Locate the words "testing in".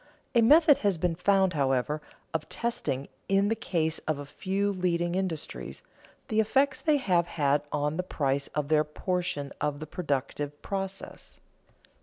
2.49-3.49